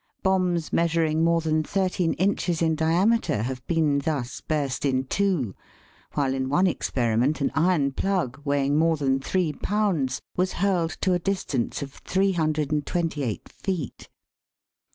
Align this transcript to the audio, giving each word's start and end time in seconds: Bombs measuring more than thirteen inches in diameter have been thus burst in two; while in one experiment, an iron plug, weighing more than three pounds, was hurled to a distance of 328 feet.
Bombs 0.23 0.73
measuring 0.73 1.23
more 1.23 1.41
than 1.41 1.61
thirteen 1.61 2.13
inches 2.13 2.59
in 2.63 2.73
diameter 2.73 3.43
have 3.43 3.63
been 3.67 3.99
thus 3.99 4.41
burst 4.41 4.83
in 4.83 5.03
two; 5.03 5.53
while 6.15 6.33
in 6.33 6.49
one 6.49 6.65
experiment, 6.65 7.39
an 7.39 7.51
iron 7.53 7.91
plug, 7.91 8.41
weighing 8.43 8.79
more 8.79 8.97
than 8.97 9.19
three 9.19 9.53
pounds, 9.53 10.19
was 10.35 10.53
hurled 10.53 10.97
to 11.01 11.13
a 11.13 11.19
distance 11.19 11.83
of 11.83 11.93
328 11.93 13.47
feet. 13.47 14.09